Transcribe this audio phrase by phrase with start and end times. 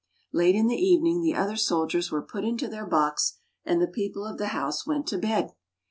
[0.33, 4.25] Late in the evening the other soldiers were put into their box, and the people
[4.25, 5.51] of the house went to bed.